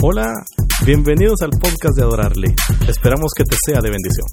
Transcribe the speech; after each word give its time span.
Hola, 0.00 0.32
bienvenidos 0.86 1.42
al 1.42 1.50
podcast 1.50 1.96
de 1.96 2.04
Adorarle. 2.04 2.54
Esperamos 2.88 3.32
que 3.36 3.42
te 3.42 3.56
sea 3.66 3.80
de 3.80 3.90
bendición. 3.90 4.26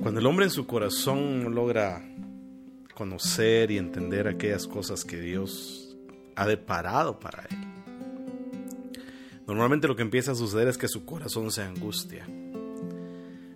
Cuando 0.00 0.20
el 0.20 0.26
hombre 0.26 0.46
en 0.46 0.50
su 0.50 0.66
corazón 0.66 1.54
logra 1.54 2.02
conocer 2.94 3.70
y 3.70 3.76
entender 3.76 4.26
aquellas 4.26 4.66
cosas 4.66 5.04
que 5.04 5.20
Dios 5.20 5.94
ha 6.36 6.46
deparado 6.46 7.20
para 7.20 7.42
él, 7.42 7.58
normalmente 9.46 9.88
lo 9.88 9.94
que 9.94 10.02
empieza 10.02 10.32
a 10.32 10.36
suceder 10.36 10.68
es 10.68 10.78
que 10.78 10.88
su 10.88 11.04
corazón 11.04 11.50
se 11.50 11.64
angustia. 11.64 12.26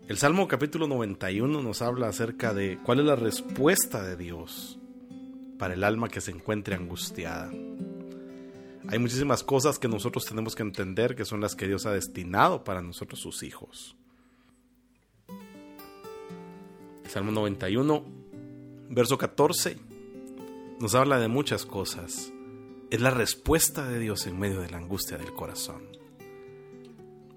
El 0.06 0.18
Salmo 0.18 0.46
capítulo 0.46 0.86
91 0.86 1.62
nos 1.62 1.80
habla 1.80 2.08
acerca 2.08 2.52
de 2.52 2.78
cuál 2.84 3.00
es 3.00 3.06
la 3.06 3.16
respuesta 3.16 4.02
de 4.02 4.16
Dios 4.16 4.77
para 5.58 5.74
el 5.74 5.84
alma 5.84 6.08
que 6.08 6.20
se 6.20 6.30
encuentre 6.30 6.74
angustiada. 6.74 7.50
Hay 8.90 8.98
muchísimas 8.98 9.42
cosas 9.42 9.78
que 9.78 9.88
nosotros 9.88 10.24
tenemos 10.24 10.54
que 10.54 10.62
entender 10.62 11.14
que 11.14 11.24
son 11.24 11.40
las 11.40 11.54
que 11.54 11.66
Dios 11.66 11.84
ha 11.84 11.92
destinado 11.92 12.64
para 12.64 12.80
nosotros 12.80 13.20
sus 13.20 13.42
hijos. 13.42 13.96
El 17.04 17.10
Salmo 17.10 17.32
91, 17.32 18.04
verso 18.88 19.18
14, 19.18 19.76
nos 20.80 20.94
habla 20.94 21.18
de 21.18 21.28
muchas 21.28 21.66
cosas. 21.66 22.32
Es 22.90 23.00
la 23.00 23.10
respuesta 23.10 23.86
de 23.86 23.98
Dios 23.98 24.26
en 24.26 24.38
medio 24.38 24.60
de 24.60 24.70
la 24.70 24.78
angustia 24.78 25.18
del 25.18 25.34
corazón. 25.34 25.82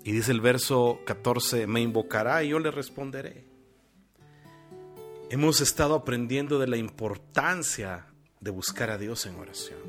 Y 0.04 0.14
dice 0.14 0.32
el 0.32 0.42
verso 0.42 1.00
14, 1.06 1.68
me 1.68 1.82
invocará 1.82 2.44
y 2.44 2.50
yo 2.50 2.60
le 2.60 2.72
responderé. 2.72 3.46
Hemos 5.30 5.62
estado 5.62 5.96
aprendiendo 5.96 6.60
de 6.60 6.68
la 6.68 6.78
importancia 6.78 8.11
de 8.42 8.52
buscar 8.52 8.90
a 8.90 8.98
Dios 8.98 9.26
en 9.28 9.36
oración. 9.36 9.80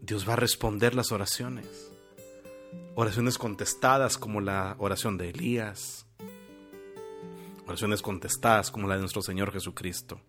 Dios 0.00 0.28
va 0.28 0.32
a 0.32 0.36
responder 0.36 0.94
las 0.94 1.12
oraciones. 1.12 1.92
Oraciones 2.94 3.36
contestadas 3.36 4.16
como 4.16 4.40
la 4.40 4.74
oración 4.78 5.18
de 5.18 5.30
Elías. 5.30 6.06
Oraciones 7.66 8.00
contestadas 8.00 8.70
como 8.70 8.88
la 8.88 8.94
de 8.94 9.00
nuestro 9.00 9.20
Señor 9.20 9.52
Jesucristo. 9.52 10.20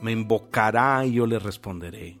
Me 0.00 0.12
invocará 0.12 1.04
y 1.04 1.14
yo 1.14 1.26
le 1.26 1.38
responderé. 1.40 2.20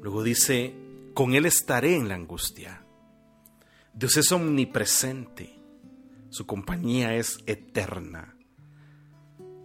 Luego 0.00 0.22
dice, 0.22 0.74
con 1.12 1.34
Él 1.34 1.46
estaré 1.46 1.96
en 1.96 2.08
la 2.08 2.14
angustia. 2.14 2.84
Dios 3.92 4.16
es 4.16 4.30
omnipresente. 4.30 5.58
Su 6.28 6.46
compañía 6.46 7.16
es 7.16 7.38
eterna. 7.46 8.35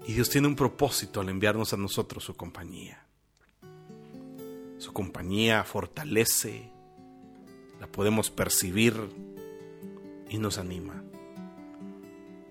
Y 0.07 0.13
Dios 0.13 0.29
tiene 0.29 0.47
un 0.47 0.55
propósito 0.55 1.21
al 1.21 1.29
enviarnos 1.29 1.73
a 1.73 1.77
nosotros 1.77 2.23
su 2.23 2.35
compañía. 2.35 3.05
Su 4.77 4.93
compañía 4.93 5.63
fortalece, 5.63 6.71
la 7.79 7.87
podemos 7.87 8.31
percibir 8.31 8.95
y 10.29 10.39
nos 10.39 10.57
anima. 10.57 11.03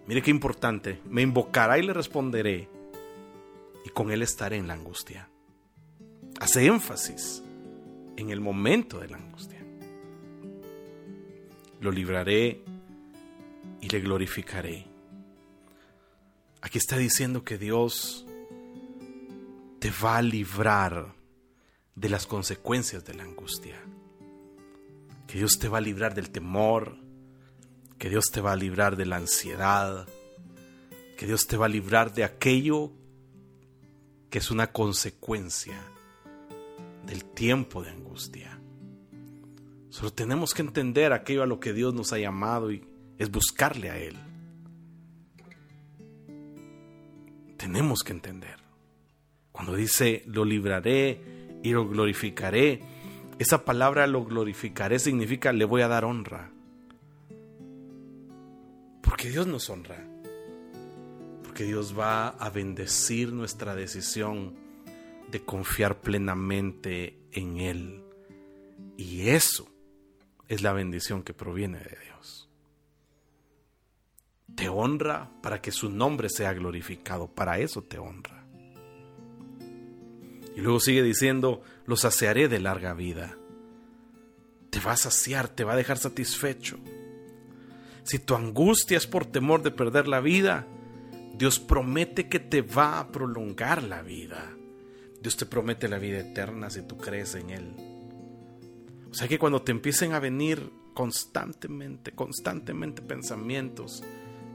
Mire 0.07 0.23
qué 0.23 0.31
importante, 0.31 1.01
me 1.09 1.23
invocará 1.23 1.79
y 1.79 1.83
le 1.83 1.92
responderé, 1.92 2.69
y 3.85 3.89
con 3.91 4.11
él 4.11 4.23
estaré 4.23 4.57
en 4.57 4.69
la 4.69 4.75
angustia. 4.75 5.29
Hace 6.41 6.67
énfasis 6.67 7.42
en 8.17 8.31
el 8.31 8.41
momento 8.41 9.01
de 9.01 9.09
la 9.09 9.17
angustia. 9.17 9.64
Lo 11.81 11.91
libraré 11.91 12.62
y 13.81 13.89
le 13.89 14.01
glorificaré. 14.01 14.89
Aquí 16.62 16.78
está 16.78 16.97
diciendo 16.97 17.42
que 17.44 17.58
Dios 17.58 18.27
te 19.78 19.91
va 19.91 20.19
a 20.19 20.22
librar 20.22 21.14
de 21.94 22.08
las 22.08 22.27
consecuencias 22.27 23.05
de 23.05 23.14
la 23.14 23.25
angustia. 23.25 23.77
Que 25.27 25.39
Dios 25.39 25.58
te 25.58 25.69
va 25.69 25.78
a 25.78 25.80
librar 25.83 26.14
del 26.14 26.30
temor. 26.30 26.97
Que 27.98 28.11
Dios 28.11 28.27
te 28.30 28.40
va 28.40 28.52
a 28.52 28.57
librar 28.57 28.96
de 28.96 29.07
la 29.07 29.17
ansiedad. 29.17 30.07
Que 31.17 31.27
Dios 31.27 31.46
te 31.46 31.57
va 31.57 31.67
a 31.67 31.70
librar 31.70 32.12
de 32.12 32.24
aquello 32.24 32.92
que 34.29 34.39
es 34.39 34.51
una 34.51 34.70
consecuencia 34.70 35.80
del 37.05 37.24
tiempo 37.24 37.83
de 37.83 37.90
angustia. 37.90 38.61
Solo 39.89 40.12
tenemos 40.12 40.55
que 40.55 40.62
entender 40.62 41.12
aquello 41.12 41.42
a 41.42 41.46
lo 41.46 41.58
que 41.58 41.73
Dios 41.73 41.95
nos 41.95 42.12
ha 42.12 42.18
llamado 42.18 42.70
y 42.70 42.85
es 43.18 43.30
buscarle 43.30 43.90
a 43.90 43.98
Él. 43.98 44.17
Tenemos 47.70 48.03
que 48.03 48.13
entender. 48.13 48.57
Cuando 49.53 49.77
dice 49.77 50.25
lo 50.27 50.45
libraré 50.45 51.20
y 51.63 51.70
lo 51.70 51.89
glorificaré, 51.89 52.81
esa 53.39 53.64
palabra 53.64 54.08
lo 54.08 54.25
glorificaré 54.25 54.98
significa 54.98 55.53
le 55.53 55.64
voy 55.64 55.83
a 55.83 55.89
dar 55.89 56.05
honra. 56.05 56.51
Porque 59.03 59.30
Dios 59.30 59.47
nos 59.47 59.70
honra. 59.70 60.05
Porque 61.45 61.63
Dios 61.63 61.97
va 61.97 62.30
a 62.30 62.51
bendecir 62.51 63.33
nuestra 63.33 63.77
decisión 63.77 64.57
de 65.30 65.41
confiar 65.41 66.01
plenamente 66.01 67.20
en 67.30 67.59
Él. 67.59 68.03
Y 68.97 69.29
eso 69.29 69.69
es 70.48 70.63
la 70.63 70.73
bendición 70.73 71.23
que 71.23 71.35
proviene 71.35 71.79
de 71.79 71.97
Dios 72.05 72.49
te 74.55 74.68
honra 74.68 75.30
para 75.42 75.61
que 75.61 75.72
su 75.72 75.90
nombre 75.90 76.28
sea 76.28 76.52
glorificado. 76.52 77.28
Para 77.28 77.58
eso 77.58 77.83
te 77.83 77.98
honra. 77.98 78.44
Y 80.56 80.61
luego 80.61 80.80
sigue 80.80 81.02
diciendo, 81.02 81.62
lo 81.86 81.96
saciaré 81.96 82.48
de 82.48 82.61
larga 82.61 82.94
vida. 82.94 83.36
Te 84.70 84.80
va 84.80 84.92
a 84.92 84.96
saciar, 84.96 85.48
te 85.48 85.64
va 85.64 85.72
a 85.72 85.77
dejar 85.77 85.98
satisfecho. 85.98 86.78
Si 88.02 88.18
tu 88.18 88.34
angustia 88.34 88.96
es 88.96 89.06
por 89.06 89.27
temor 89.27 89.62
de 89.62 89.70
perder 89.70 90.08
la 90.08 90.20
vida, 90.20 90.67
Dios 91.34 91.58
promete 91.58 92.28
que 92.28 92.40
te 92.40 92.62
va 92.62 92.98
a 92.98 93.12
prolongar 93.12 93.82
la 93.82 94.02
vida. 94.02 94.52
Dios 95.22 95.36
te 95.36 95.46
promete 95.46 95.88
la 95.88 95.98
vida 95.98 96.18
eterna 96.18 96.70
si 96.70 96.82
tú 96.82 96.96
crees 96.96 97.34
en 97.34 97.50
Él. 97.50 97.74
O 99.11 99.14
sea 99.14 99.28
que 99.28 99.38
cuando 99.38 99.62
te 99.62 99.72
empiecen 99.72 100.12
a 100.12 100.20
venir 100.20 100.70
constantemente, 100.94 102.12
constantemente 102.12 103.02
pensamientos 103.02 104.02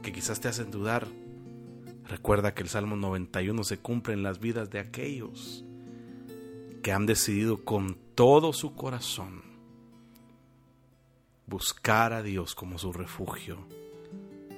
que 0.02 0.12
quizás 0.12 0.40
te 0.40 0.48
hacen 0.48 0.70
dudar, 0.70 1.06
recuerda 2.04 2.54
que 2.54 2.62
el 2.62 2.68
Salmo 2.68 2.96
91 2.96 3.64
se 3.64 3.78
cumple 3.78 4.14
en 4.14 4.22
las 4.22 4.38
vidas 4.38 4.70
de 4.70 4.78
aquellos 4.78 5.64
que 6.82 6.92
han 6.92 7.06
decidido 7.06 7.64
con 7.64 7.98
todo 8.14 8.52
su 8.52 8.74
corazón 8.74 9.46
buscar 11.46 12.12
a 12.12 12.22
Dios 12.22 12.54
como 12.54 12.78
su 12.78 12.92
refugio, 12.92 13.58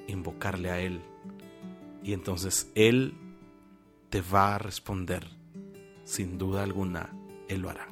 invocarle 0.07 0.71
a 0.71 0.81
Él, 0.81 1.03
y 2.03 2.13
entonces 2.13 2.71
Él 2.75 3.15
te 4.11 4.23
va 4.23 4.55
a 4.55 4.59
responder, 4.59 5.29
sin 6.05 6.39
duda 6.39 6.63
alguna, 6.63 7.13
Él 7.49 7.63
lo 7.63 7.71
hará. 7.71 7.89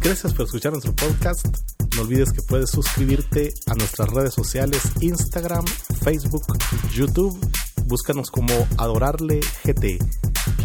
Gracias 0.00 0.32
por 0.34 0.46
escuchar 0.46 0.72
nuestro 0.72 0.94
podcast. 0.94 1.83
No 1.96 2.02
olvides 2.02 2.32
que 2.32 2.42
puedes 2.42 2.70
suscribirte 2.70 3.52
a 3.66 3.74
nuestras 3.74 4.08
redes 4.10 4.34
sociales 4.34 4.82
Instagram, 5.00 5.64
Facebook, 6.02 6.44
YouTube. 6.92 7.38
Búscanos 7.86 8.30
como 8.30 8.52
Adorarle 8.78 9.40
GT 9.64 9.98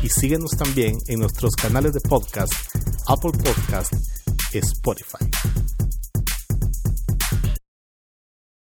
y 0.02 0.10
síguenos 0.10 0.52
también 0.52 0.98
en 1.08 1.20
nuestros 1.20 1.56
canales 1.56 1.94
de 1.94 2.00
podcast 2.02 2.54
Apple 3.08 3.32
Podcast, 3.32 3.94
Spotify. 4.54 5.30